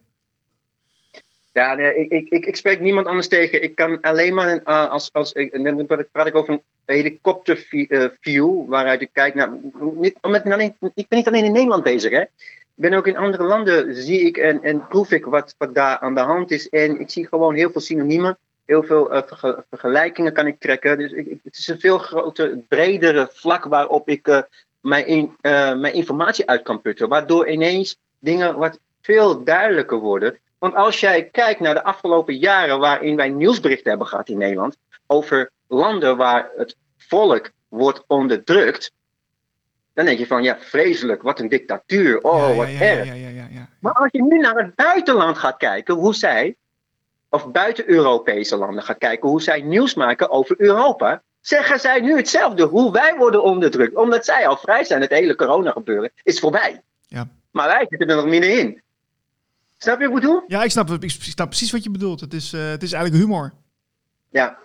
[1.55, 3.63] Ja, nee, ik, ik, ik, ik spreek niemand anders tegen.
[3.63, 9.01] Ik kan alleen maar uh, als, als ik, dan praat ik over een helikopterview, waaruit
[9.01, 9.51] ik kijk naar.
[9.95, 12.21] Niet, met, alleen, ik ben niet alleen in Nederland bezig, hè?
[12.21, 15.99] Ik ben ook in andere landen, zie ik en, en proef ik wat, wat daar
[15.99, 16.69] aan de hand is.
[16.69, 19.23] En ik zie gewoon heel veel synoniemen, heel veel uh,
[19.71, 20.99] vergelijkingen kan ik trekken.
[20.99, 24.47] Dus ik, het is een veel groter, bredere vlak waarop ik
[24.85, 27.09] mijn, in, uh, mijn informatie uit kan putten.
[27.09, 30.39] Waardoor ineens dingen wat veel duidelijker worden.
[30.59, 34.77] Want als jij kijkt naar de afgelopen jaren waarin wij nieuwsberichten hebben gehad in Nederland
[35.07, 38.93] over landen waar het volk wordt onderdrukt,
[39.95, 43.07] dan denk je van ja, vreselijk, wat een dictatuur, oh ja, wat ja, erg.
[43.07, 46.57] Ja, maar als je nu naar het buitenland gaat kijken, hoe zij,
[47.29, 52.17] of buiten Europese landen gaat kijken, hoe zij nieuws maken over Europa, zeggen zij nu
[52.17, 56.41] hetzelfde, hoe wij worden onderdrukt, omdat zij al vrij zijn, het hele corona gebeuren is
[56.41, 56.83] voorbij.
[57.07, 57.29] Ja.
[57.51, 58.83] Maar wij zitten er nog minder in.
[59.79, 60.43] Snap je wat ik bedoel?
[60.47, 62.21] Ja, ik snap, ik snap precies wat je bedoelt.
[62.21, 63.53] Het is, uh, het is eigenlijk humor.
[64.31, 64.59] Ja.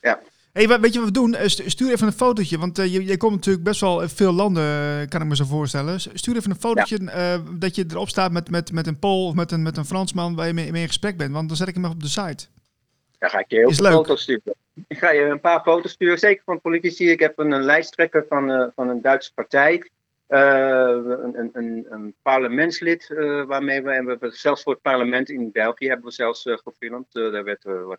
[0.00, 0.20] Ja.
[0.52, 1.36] Hey, weet je wat we doen?
[1.46, 5.20] Stuur even een fotootje, want uh, je, je komt natuurlijk best wel veel landen, kan
[5.20, 6.00] ik me zo voorstellen.
[6.00, 7.34] Stuur even een fotootje ja.
[7.34, 9.84] uh, dat je erop staat met, met, met een Pool of met een, met een
[9.84, 12.08] Fransman waar je mee, mee in gesprek bent, want dan zet ik hem op de
[12.08, 12.46] site.
[13.18, 14.54] Dan ga ik je heel veel foto's sturen.
[14.88, 17.10] Ik ga je een paar foto's sturen, zeker van politici.
[17.10, 19.90] Ik heb een, een lijsttrekker van, uh, van een Duitse partij.
[20.26, 23.08] een, een, een, parlementslid
[23.46, 27.12] waarmee we, en we hebben zelfs voor het parlement in België hebben we zelfs gefilmd.
[27.12, 27.98] daar, werd, wat,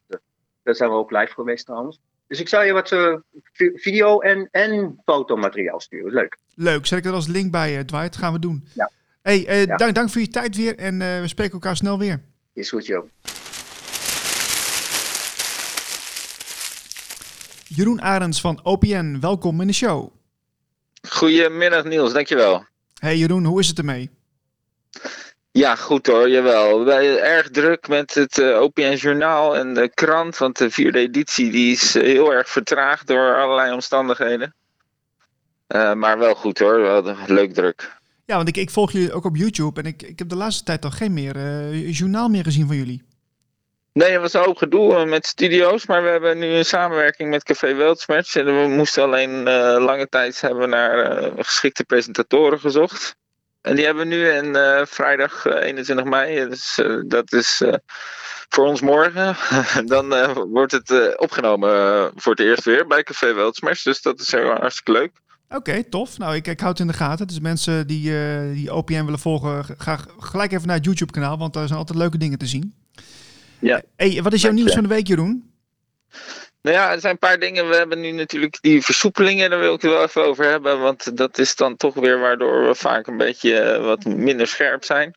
[0.64, 2.00] daar zijn we ook live geweest trouwens.
[2.28, 2.96] Dus ik zal je wat
[3.56, 6.14] video en, en fotomateriaal sturen.
[6.14, 6.38] Leuk.
[6.56, 6.86] Leuk.
[6.86, 8.16] Zet ik er als link bij, Dwight.
[8.16, 8.68] Gaan we doen.
[8.74, 8.92] Ja.
[9.22, 9.78] Hey, ja.
[9.78, 12.22] dank, dank voor je tijd weer en we spreken elkaar snel weer.
[12.54, 13.10] Is goed, joh.
[17.68, 20.12] Jeroen Arends van OPN, welkom in de show.
[21.10, 22.66] Goedemiddag Niels, dankjewel.
[23.00, 24.10] Hey Jeroen, hoe is het ermee?
[25.52, 26.86] Ja, goed hoor, jawel.
[26.86, 31.52] Wij erg druk met het uh, OPN Journaal en de krant, want de vierde editie
[31.52, 34.54] die is heel erg vertraagd door allerlei omstandigheden.
[35.68, 37.96] Uh, maar wel goed hoor, wel leuk druk.
[38.26, 40.64] Ja, want ik, ik volg jullie ook op YouTube en ik, ik heb de laatste
[40.64, 43.07] tijd al geen meer uh, journaal meer gezien van jullie.
[43.98, 47.44] Nee, er was een hoop gedoe met studio's, maar we hebben nu een samenwerking met
[47.44, 48.36] Café Weltsmatch.
[48.36, 49.44] En we moesten alleen
[49.80, 53.16] lange tijd hebben naar geschikte presentatoren gezocht.
[53.62, 56.50] En die hebben we nu uh, vrijdag 21 mei.
[56.50, 57.62] Dus dat is
[58.50, 59.36] voor ons morgen.
[59.94, 63.84] Dan wordt het opgenomen voor het eerst weer bij Café Weltsmers.
[63.84, 65.12] Dus dat is heel hartstikke leuk.
[65.50, 66.18] Oké, tof.
[66.18, 67.28] Nou, ik, ik houd het in de gaten.
[67.28, 68.14] Dus mensen die,
[68.54, 71.38] die OPN willen volgen, ga gelijk even naar het YouTube-kanaal.
[71.38, 72.86] Want daar zijn altijd leuke dingen te zien.
[73.60, 73.82] Ja.
[73.96, 75.52] Hey, wat is jouw nieuws van de week, Jeroen?
[76.62, 77.70] Nou ja, er zijn een paar dingen.
[77.70, 80.80] We hebben nu natuurlijk die versoepelingen, daar wil ik het wel even over hebben.
[80.80, 85.16] Want dat is dan toch weer waardoor we vaak een beetje wat minder scherp zijn.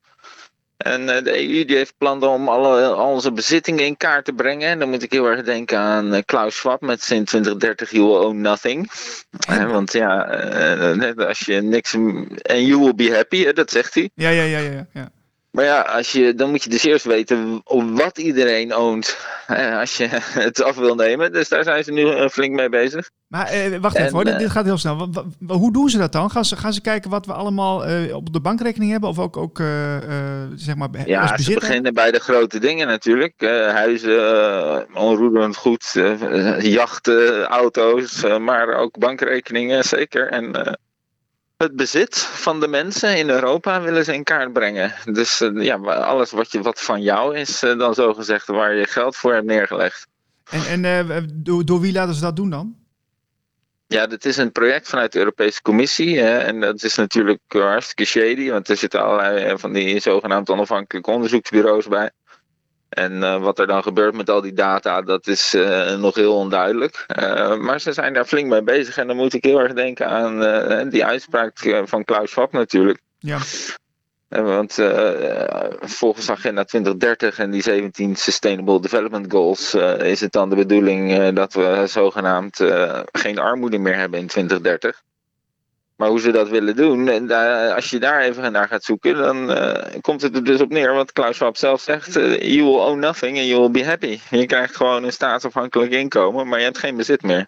[0.76, 4.68] En de EU die heeft plannen om alle, al onze bezittingen in kaart te brengen.
[4.68, 8.16] En dan moet ik heel erg denken aan Klaus Schwab met zijn 2030 You will
[8.16, 8.90] own nothing.
[9.68, 10.22] want ja,
[11.16, 11.94] als je niks...
[12.42, 14.10] En you will be happy, dat zegt hij.
[14.14, 14.86] Ja, ja, ja, ja.
[14.92, 15.10] ja.
[15.50, 17.62] Maar ja, als je, dan moet je dus eerst weten
[17.94, 19.18] wat iedereen oont
[19.80, 20.06] als je
[20.46, 21.32] het af wil nemen.
[21.32, 23.10] Dus daar zijn ze nu flink mee bezig.
[23.26, 25.10] Maar eh, wacht even hoor, dit, dit, gaat heel snel.
[25.46, 26.30] hoe doen ze dat dan?
[26.30, 29.08] Gaan ze, gaan ze kijken wat we allemaal eh, op de bankrekening hebben?
[29.08, 29.96] Of ook, ook uh,
[30.54, 33.40] zeg maar Ja, ze beginnen bij de grote dingen natuurlijk.
[33.72, 36.00] huizen, onroerend goed,
[36.58, 40.28] jachten, auto's, maar ook bankrekeningen zeker.
[40.28, 40.78] En
[41.62, 44.94] het bezit van de mensen in Europa willen ze in kaart brengen.
[45.04, 48.86] Dus uh, ja, alles wat, je, wat van jou is, uh, dan zogezegd waar je
[48.86, 50.06] geld voor hebt neergelegd.
[50.50, 52.76] En, en uh, door, door wie laten ze dat doen dan?
[53.86, 56.18] Ja, dat is een project vanuit de Europese Commissie.
[56.18, 61.10] Hè, en dat is natuurlijk hartstikke shady, want er zitten allerlei van die zogenaamd onafhankelijke
[61.10, 62.10] onderzoeksbureaus bij.
[62.90, 66.36] En uh, wat er dan gebeurt met al die data, dat is uh, nog heel
[66.36, 67.06] onduidelijk.
[67.20, 68.96] Uh, maar ze zijn daar flink mee bezig.
[68.96, 73.00] En dan moet ik heel erg denken aan die uitspraak van Klaus Schwab natuurlijk.
[73.18, 73.38] Ja.
[74.28, 74.78] want
[75.80, 81.52] volgens Agenda 2030 en die 17 Sustainable Development Goals is het dan de bedoeling dat
[81.52, 82.64] we zogenaamd
[83.12, 85.02] geen armoede meer hebben in 2030.
[86.00, 89.14] Maar hoe ze dat willen doen, en daar, als je daar even naar gaat zoeken,
[89.14, 92.64] dan uh, komt het er dus op neer wat Klaus Schwab zelf zegt: uh, You
[92.64, 94.18] will own nothing and you will be happy.
[94.30, 97.46] Je krijgt gewoon een staatsafhankelijk inkomen, maar je hebt geen bezit meer.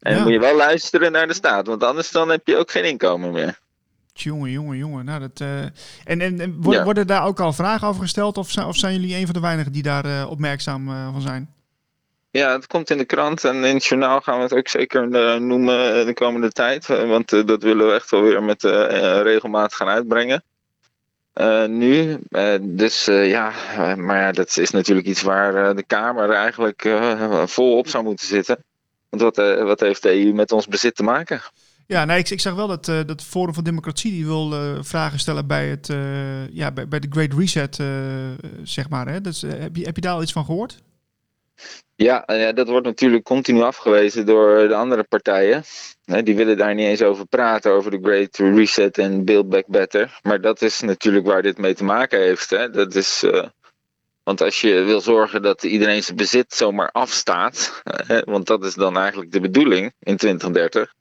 [0.00, 0.14] En ja.
[0.14, 2.84] dan moet je wel luisteren naar de staat, want anders dan heb je ook geen
[2.84, 3.58] inkomen meer.
[4.12, 5.04] Jongen, jongen, jongen.
[5.04, 5.60] Nou, dat, uh...
[5.60, 5.72] en,
[6.04, 7.04] en, en worden, ja.
[7.04, 9.82] daar ook al vragen over gesteld, of of zijn jullie een van de weinigen die
[9.82, 11.55] daar opmerkzaam van zijn?
[12.36, 15.08] Ja, het komt in de krant en in het journaal gaan we het ook zeker
[15.08, 16.88] uh, noemen de komende tijd.
[16.88, 18.62] Uh, want uh, dat willen we echt wel weer met
[19.22, 20.42] regelmaat gaan uitbrengen.
[21.68, 22.18] nu,
[22.60, 23.52] dus ja,
[23.96, 26.98] maar dat is natuurlijk iets waar de Kamer eigenlijk
[27.44, 28.64] vol op zou moeten zitten.
[29.08, 31.40] Want wat, wat heeft de EU met ons bezit te maken?
[31.86, 35.46] Ja, nee, ik, ik zag wel dat, dat Forum voor Democratie die wil vragen stellen
[35.46, 35.86] bij, het,
[36.50, 37.78] ja, bij, bij de Great Reset,
[38.62, 39.08] zeg maar.
[39.08, 39.20] Hè?
[39.20, 40.82] Dus, heb, je, heb je daar al iets van gehoord?
[41.94, 45.62] Ja, ja, dat wordt natuurlijk continu afgewezen door de andere partijen.
[46.04, 50.18] Die willen daar niet eens over praten, over de Great Reset en Build Back Better.
[50.22, 52.50] Maar dat is natuurlijk waar dit mee te maken heeft.
[52.50, 52.70] Hè.
[52.70, 53.44] Dat is, uh,
[54.22, 57.82] want als je wil zorgen dat iedereen zijn bezit zomaar afstaat,
[58.24, 60.94] want dat is dan eigenlijk de bedoeling in 2030.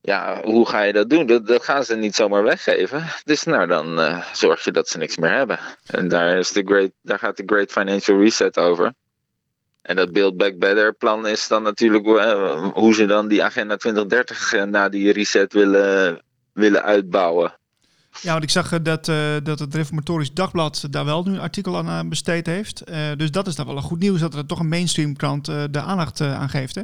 [0.00, 1.26] Ja, hoe ga je dat doen?
[1.26, 3.04] Dat, gaan ze niet zomaar weggeven.
[3.24, 5.58] Dus nou, dan uh, zorg je dat ze niks meer hebben.
[5.86, 8.92] En daar, is de great, daar gaat de Great Financial Reset over.
[9.88, 13.76] En dat Build Back Better plan is dan natuurlijk uh, hoe ze dan die agenda
[13.76, 16.22] 2030 uh, na die reset willen,
[16.52, 17.58] willen uitbouwen.
[18.20, 19.04] Ja, want ik zag uh, dat,
[19.44, 22.82] dat het Reformatorisch Dagblad daar wel nu een artikel aan besteed heeft.
[23.16, 25.80] dus dat is dan wel een goed nieuws dat er toch een mainstream krant de
[25.80, 26.82] aandacht aan geeft, hè?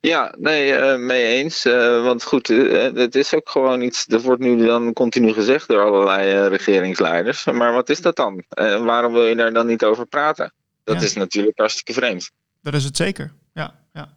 [0.00, 1.62] Ja, nee, mee eens.
[2.02, 2.48] want goed,
[2.94, 7.44] het is ook gewoon iets, dat wordt nu dan continu gezegd door allerlei regeringsleiders.
[7.44, 8.44] Maar wat is dat dan?
[8.84, 10.52] waarom wil je daar dan niet over praten?
[10.88, 11.06] Dat Ja.
[11.06, 12.30] is natuurlijk hartstikke vreemd.
[12.62, 13.32] Dat is het zeker.
[13.54, 14.08] Ja, ja.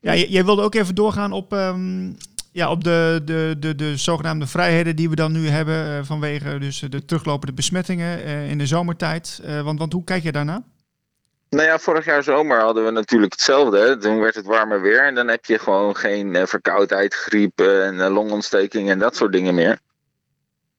[0.00, 2.12] ja jij wilde ook even doorgaan op, ehm,
[2.52, 6.58] ja, op de, de, de, de zogenaamde vrijheden die we dan nu hebben eh, vanwege
[6.58, 9.40] dus de teruglopende besmettingen eh, in de zomertijd.
[9.44, 10.62] Eh, want, want hoe kijk je daarna?
[11.50, 13.96] Nou ja, vorig jaar zomer hadden we natuurlijk hetzelfde.
[13.96, 18.90] Toen werd het warmer weer en dan heb je gewoon geen verkoudheid, griep en longontsteking
[18.90, 19.78] en dat soort dingen meer.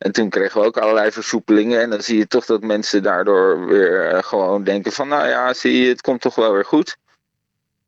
[0.01, 3.65] En toen kregen we ook allerlei versoepelingen en dan zie je toch dat mensen daardoor
[3.65, 6.97] weer eh, gewoon denken van nou ja, zie je, het komt toch wel weer goed.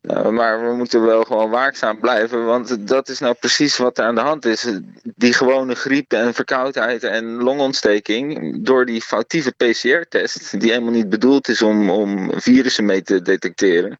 [0.00, 4.04] Nou, maar we moeten wel gewoon waakzaam blijven, want dat is nou precies wat er
[4.04, 4.66] aan de hand is.
[5.02, 11.48] Die gewone griep en verkoudheid en longontsteking door die foutieve PCR-test, die helemaal niet bedoeld
[11.48, 13.98] is om, om virussen mee te detecteren.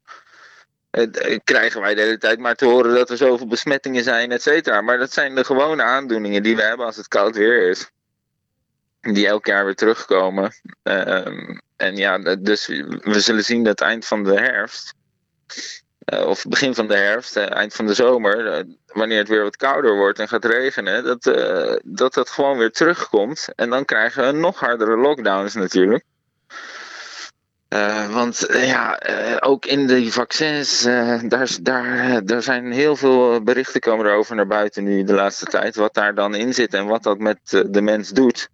[0.91, 4.43] eh, Krijgen wij de hele tijd maar te horen dat er zoveel besmettingen zijn, et
[4.43, 4.81] cetera.
[4.81, 7.91] Maar dat zijn de gewone aandoeningen die we hebben als het koud weer is.
[9.13, 10.53] Die elk jaar weer terugkomen.
[10.83, 12.67] Ehm, en ja, dus
[13.01, 14.95] we zullen zien dat eind van de herfst.
[16.05, 19.43] eh, of begin van de herfst, eh, eind van de zomer, eh, wanneer het weer
[19.43, 21.23] wat kouder wordt en gaat regenen, dat,
[21.85, 23.49] dat dat gewoon weer terugkomt.
[23.55, 26.05] En dan krijgen we nog hardere lockdowns natuurlijk.
[28.11, 29.01] Want ja,
[29.41, 30.83] ook in de vaccins,
[31.29, 35.77] daar, daar, daar zijn heel veel berichten komen erover naar buiten nu de laatste tijd.
[35.77, 37.39] Wat daar dan in zit en wat dat met
[37.71, 38.49] de mens doet.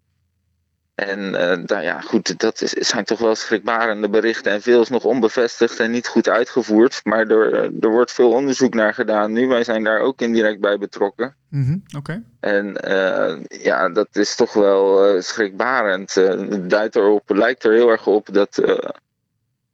[1.01, 4.53] En eh, nou ja, goed, dat is, zijn toch wel schrikbarende berichten.
[4.53, 7.01] En veel is nog onbevestigd en niet goed uitgevoerd.
[7.05, 9.47] Maar er, er wordt veel onderzoek naar gedaan nu.
[9.47, 11.35] Wij zijn daar ook indirect bij betrokken.
[11.49, 12.23] Mhm, Oké.
[12.41, 16.17] En eh, ja, dat is toch wel eh, schrikbarend.
[16.17, 18.89] Eh, het duidt erop, lijkt er heel erg op dat, eh,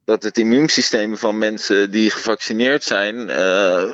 [0.05, 3.91] dat het immuunsysteem van mensen die gevaccineerd zijn eh,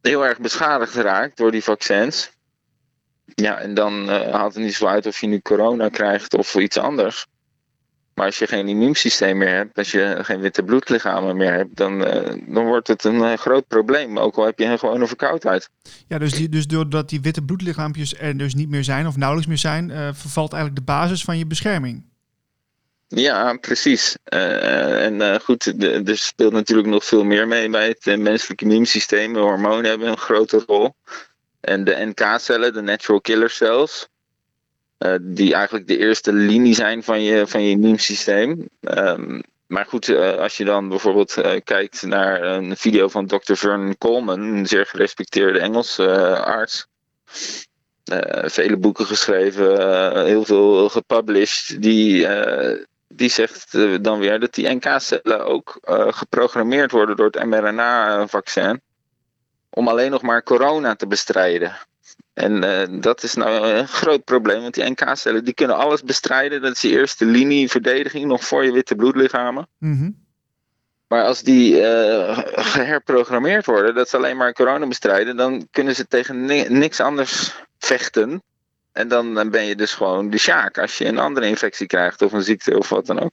[0.00, 2.32] heel erg beschadigd raakt door die vaccins.
[3.24, 6.54] Ja, en dan eh, haalt het niet zo uit of je nu corona krijgt of
[6.54, 7.26] iets anders.
[8.14, 12.04] Maar als je geen immuunsysteem meer hebt, als je geen witte bloedlichamen meer hebt, dan,
[12.04, 14.18] eh, dan wordt het een eh, groot probleem.
[14.18, 15.70] Ook al heb je een gewone verkoudheid.
[16.08, 19.48] Ja, dus, die, dus doordat die witte bloedlichaampjes er dus niet meer zijn of nauwelijks
[19.48, 22.04] meer zijn, vervalt eigenlijk de basis van je bescherming.
[23.08, 24.16] Ja, precies.
[24.24, 29.36] En goed, de- er speelt natuurlijk nog veel meer mee bij het menselijk immuunsysteem.
[29.36, 30.94] Hormonen hebben een grote rol.
[31.64, 34.08] En de NK-cellen, de natural killer cells,
[34.98, 38.68] eh, die eigenlijk de eerste linie zijn van je, van je immuunsysteem.
[38.80, 43.54] Ehm, maar goed, als je dan bijvoorbeeld kijkt naar een video van Dr.
[43.54, 46.86] Vernon Coleman, een zeer gerespecteerde Engelse arts.
[48.44, 51.82] vele boeken geschreven, heel veel gepublished.
[51.82, 52.28] Die,
[53.08, 53.72] die zegt
[54.04, 58.80] dan weer dat die NK-cellen ook geprogrammeerd worden door het mRNA-vaccin.
[59.76, 61.76] Om alleen nog maar corona te bestrijden.
[62.34, 66.62] En uh, dat is nou een groot probleem, want die NK-cellen die kunnen alles bestrijden.
[66.62, 69.68] Dat is die eerste linie verdediging, nog voor je witte bloedlichamen.
[69.78, 70.22] Mm
[71.08, 72.38] Maar als die uh,
[72.74, 77.54] geherprogrammeerd worden, dat ze alleen maar corona bestrijden, dan kunnen ze tegen ni niks anders
[77.78, 78.42] vechten.
[78.92, 82.22] En dan, dan, ben je dus gewoon de sjaak als je een andere infectie krijgt
[82.22, 83.32] of een ziekte of wat dan ook.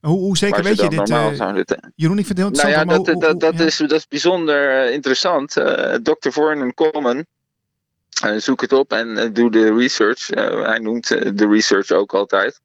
[0.00, 1.10] Hoe, hoe zeker weet je dit?
[1.10, 1.40] Uh,
[1.94, 5.52] Jeroen, ik vind het heel Nou ja, dat, dat, dat, Is, dat is bijzonder interessant.
[6.02, 6.30] Dr.
[6.30, 7.26] Vornen Coleman,
[8.24, 10.30] uh, zoek het op en uh, doe de research.
[10.30, 12.60] Uh, hij noemt de research ook altijd.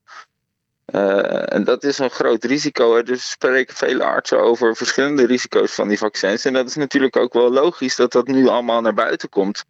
[0.85, 3.03] en dat is een groot risico.
[3.03, 6.45] Dus spreken vele artsen over verschillende risico's van die vaccins.
[6.45, 9.63] En dat is natuurlijk ook wel logisch dat dat nu allemaal naar buiten komt.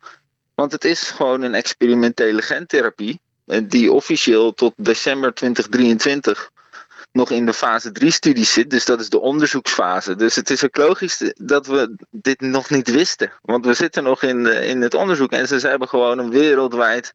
[0.56, 3.20] Want het is gewoon een experimentele gentherapie.
[3.64, 6.52] Die officieel tot december 2023
[7.16, 8.70] nog in de fase 3-studie zit.
[8.70, 10.16] Dus dat is de onderzoeksfase.
[10.16, 13.32] Dus het is ook logisch dat we dit nog niet wisten.
[13.42, 15.32] Want we zitten nog in, in het onderzoek.
[15.32, 17.14] En ze hebben gewoon een wereldwijd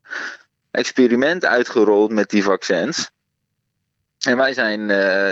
[0.70, 3.10] experiment uitgerold met die vaccins.
[4.20, 4.88] En wij zijn uh,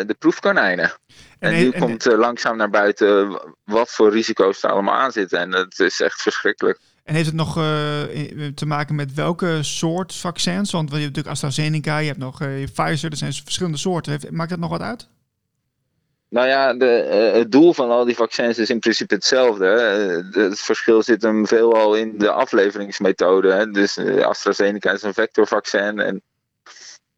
[0.06, 0.92] de proefkonijnen.
[1.38, 5.38] En, en nu komt uh, langzaam naar buiten wat voor risico's er allemaal aan zitten.
[5.38, 6.78] En het is echt verschrikkelijk.
[7.08, 7.62] En heeft het nog uh,
[8.54, 10.70] te maken met welke soort vaccins?
[10.70, 14.12] Want je hebt natuurlijk AstraZeneca, je hebt nog uh, Pfizer, er zijn verschillende soorten.
[14.12, 15.08] Heeft, maakt dat nog wat uit?
[16.28, 19.66] Nou ja, de, het doel van al die vaccins is in principe hetzelfde.
[20.32, 23.70] het verschil zit hem veelal in de afleveringsmethode.
[23.70, 26.22] Dus AstraZeneca is een vectorvaccin en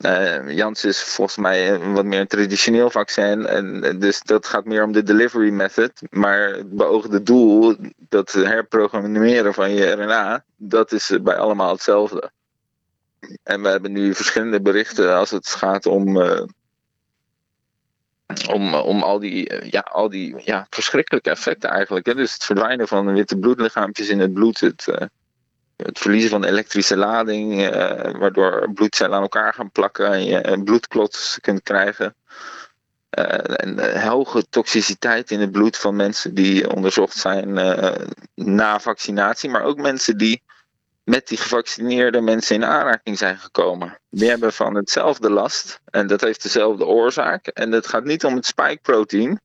[0.01, 3.47] uh, Jans is volgens mij een wat meer een traditioneel vaccin.
[3.47, 5.93] En, dus dat gaat meer om de delivery method.
[6.11, 12.31] Maar het beoogde doel, dat herprogrammeren van je RNA, dat is bij allemaal hetzelfde.
[13.43, 16.17] En we hebben nu verschillende berichten als het gaat om.
[16.17, 16.43] Uh,
[18.49, 22.05] om, om al die, ja, al die ja, verschrikkelijke effecten eigenlijk.
[22.05, 24.61] Dus het verdwijnen van witte bloedlichaampjes in het bloed.
[24.61, 25.11] Het,
[25.83, 27.71] het verliezen van elektrische lading, uh,
[28.19, 32.15] waardoor bloedcellen aan elkaar gaan plakken en je bloedklots kunt krijgen.
[33.19, 37.53] Uh, en hoge toxiciteit in het bloed van mensen die onderzocht zijn
[38.35, 40.43] na vaccinatie, maar ook mensen die
[41.05, 43.99] met die gevaccineerde mensen in aanraking zijn gekomen.
[44.11, 47.47] Die hebben van hetzelfde last en dat heeft dezelfde oorzaak.
[47.47, 49.41] En het gaat niet om het spike-protein,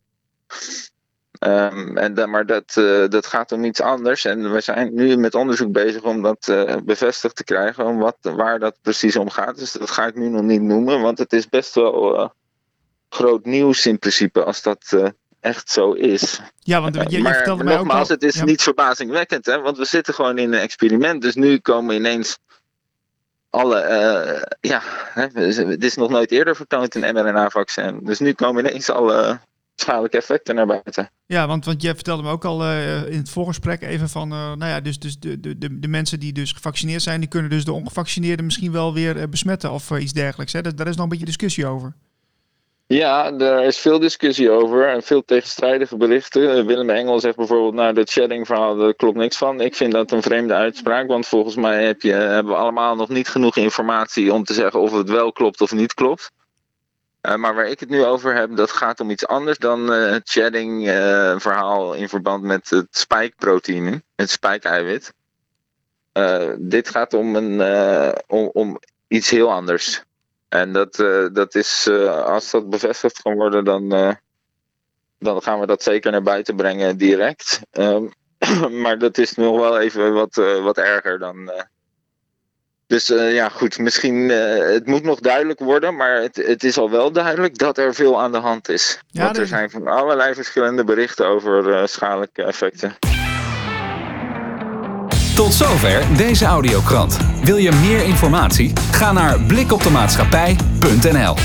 [1.40, 4.26] Um, en maar dat, uh, dat gaat om iets anders.
[4.26, 7.86] En we zijn nu met onderzoek bezig om dat uh, bevestigd te krijgen.
[7.86, 9.58] Om wat, waar dat precies om gaat.
[9.58, 11.02] Dus dat ga ik nu nog niet noemen.
[11.02, 12.30] Want het is best wel uh,
[13.10, 14.44] groot nieuws in principe.
[14.44, 16.40] Als dat echt zo is.
[16.60, 18.44] Ja, want je, je maar vertelde mij nogmaals, ook al, het is ja.
[18.44, 19.46] niet verbazingwekkend.
[19.46, 19.62] Hè?
[19.62, 21.22] Want we zitten gewoon in een experiment.
[21.22, 22.38] Dus nu komen ineens
[23.50, 24.48] alle.
[24.60, 24.82] ja,
[25.14, 28.00] hè, het is nog nooit eerder vertoond een mRNA-vaccin.
[28.04, 29.40] Dus nu komen ineens alle
[29.76, 31.10] schadelijke effecten naar buiten.
[31.26, 34.38] Ja, want, want je vertelde me ook al uh, in het voorgesprek even van, uh,
[34.38, 37.66] nou ja, dus, dus de, de, de, mensen die dus gevaccineerd zijn, die kunnen dus
[37.66, 40.54] de ongevaccineerden misschien wel weer uh, besmetten of iets dergelijks.
[40.54, 40.62] Hè?
[40.62, 41.96] Daar, daar is nog een beetje discussie over.
[42.88, 46.66] Ja, er is veel discussie over en veel tegenstrijdige berichten.
[46.66, 49.62] Willem Engel zegt bijvoorbeeld, nou, dat shedding-verhaal, daar klopt niks van.
[49.62, 53.10] Ik vind dat een vreemde uitspraak, want volgens mij heb je, hebben we allemaal nog
[53.10, 56.32] niet genoeg informatie om te zeggen of het wel klopt of niet klopt.
[57.26, 60.12] Uh, maar waar ik het nu over heb, dat gaat om iets anders dan uh,
[60.12, 65.14] het shedding-verhaal in verband met het spike-proteïne, het spike-eiwit.
[66.14, 67.62] Uh, dit gaat om, een,
[68.28, 70.04] om, om, iets heel anders.
[70.50, 70.96] En dat,
[71.34, 73.90] dat is, als dat bevestigd kan worden, dan,
[75.20, 77.60] dan gaan we dat zeker naar buiten brengen direct.
[77.72, 78.06] Ehm,
[78.82, 81.52] maar dat is nog wel even wat, wat erger dan,
[82.88, 86.78] dus uh, ja, goed, misschien uh, het moet nog duidelijk worden, maar het, het, is
[86.78, 89.00] al wel duidelijk dat er veel aan de hand is.
[89.08, 92.96] Ja, Want er zijn van allerlei verschillende berichten over uh, schadelijke effecten.
[95.36, 97.18] Tot zover deze audiokrant.
[97.44, 98.74] Wil je meer informatie?
[98.92, 101.36] Ga naar blikoptemaatschappij.nl